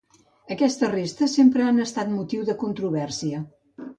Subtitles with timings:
[0.53, 3.45] Aquestes restes sempre han estat motiu de controvèrsia.